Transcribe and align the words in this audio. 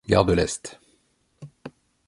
Gare 0.07 0.25
de 0.25 0.33
l’Est. 0.33 0.79